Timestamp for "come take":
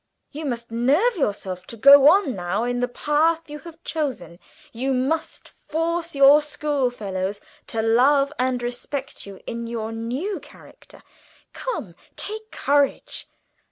11.53-12.49